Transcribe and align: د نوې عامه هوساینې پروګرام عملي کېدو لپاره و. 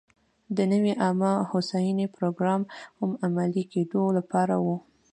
د 0.57 0.57
نوې 0.73 0.93
عامه 1.03 1.31
هوساینې 1.51 2.07
پروګرام 2.15 2.61
عملي 3.25 3.63
کېدو 3.73 4.03
لپاره 4.17 4.55
و. 4.65 4.67